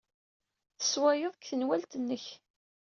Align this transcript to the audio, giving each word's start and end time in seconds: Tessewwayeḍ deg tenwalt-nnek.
Tessewwayeḍ 0.77 1.33
deg 1.35 1.43
tenwalt-nnek. 1.47 2.25